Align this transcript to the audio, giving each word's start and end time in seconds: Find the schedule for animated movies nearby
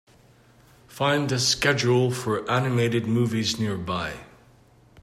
Find 0.87 1.29
the 1.29 1.37
schedule 1.39 2.09
for 2.09 2.49
animated 2.49 3.05
movies 3.05 3.59
nearby 3.59 4.15